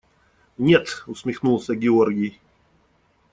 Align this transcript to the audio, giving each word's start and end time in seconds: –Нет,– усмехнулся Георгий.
–Нет,– 0.57 1.03
усмехнулся 1.07 1.75
Георгий. 1.75 2.39